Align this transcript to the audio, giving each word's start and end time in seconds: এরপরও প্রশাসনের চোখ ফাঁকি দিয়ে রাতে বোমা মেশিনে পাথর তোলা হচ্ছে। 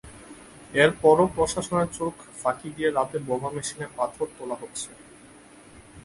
এরপরও 0.73 1.25
প্রশাসনের 1.35 1.89
চোখ 1.97 2.13
ফাঁকি 2.41 2.69
দিয়ে 2.75 2.89
রাতে 2.97 3.17
বোমা 3.27 3.49
মেশিনে 3.55 3.87
পাথর 3.97 4.27
তোলা 4.37 4.55
হচ্ছে। 4.61 4.89